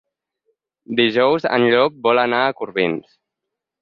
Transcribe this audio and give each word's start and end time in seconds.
Dijous 1.01 1.45
en 1.57 1.65
Llop 1.73 1.99
vol 2.07 2.23
anar 2.23 2.41
a 2.47 2.57
Corbins. 2.63 3.15